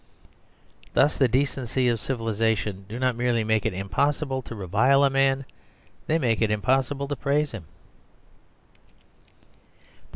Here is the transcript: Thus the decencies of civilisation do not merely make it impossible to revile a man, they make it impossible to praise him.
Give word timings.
Thus 0.95 1.15
the 1.15 1.27
decencies 1.27 1.91
of 1.93 1.99
civilisation 2.01 2.85
do 2.89 2.97
not 2.97 3.15
merely 3.15 3.43
make 3.43 3.67
it 3.67 3.73
impossible 3.75 4.41
to 4.41 4.55
revile 4.55 5.03
a 5.03 5.11
man, 5.11 5.45
they 6.07 6.17
make 6.17 6.41
it 6.41 6.49
impossible 6.49 7.07
to 7.07 7.15
praise 7.15 7.51
him. 7.51 7.65